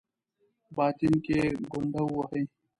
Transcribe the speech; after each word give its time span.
باطن 0.75 1.13
کې 1.25 1.39
ګونډه 1.71 2.01
ووهي. 2.05 2.43